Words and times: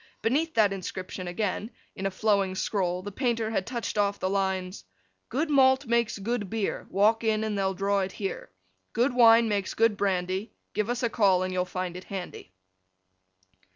Beneath 0.23 0.55
that 0.55 0.73
inscription 0.73 1.27
again, 1.27 1.69
in 1.95 2.07
a 2.07 2.09
flowing 2.09 2.55
scroll, 2.55 3.03
the 3.03 3.11
painter 3.11 3.51
had 3.51 3.67
touched 3.67 3.99
off 3.99 4.17
the 4.19 4.31
lines: 4.31 4.83
Good 5.29 5.47
malt 5.51 5.85
makes 5.85 6.17
good 6.17 6.49
beer, 6.49 6.87
Walk 6.89 7.23
in, 7.23 7.43
and 7.43 7.55
they'll 7.55 7.75
draw 7.75 7.99
it 7.99 8.13
here; 8.13 8.49
Good 8.93 9.13
wine 9.13 9.47
makes 9.47 9.75
good 9.75 9.97
brandy, 9.97 10.53
Give 10.73 10.89
us 10.89 11.03
a 11.03 11.09
call, 11.11 11.43
and 11.43 11.53
you'll 11.53 11.65
find 11.65 11.95
it 11.95 12.05
handy. 12.05 12.51